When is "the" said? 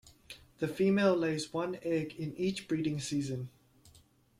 0.57-0.67